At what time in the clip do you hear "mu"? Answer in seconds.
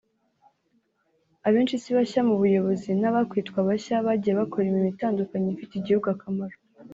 2.29-2.35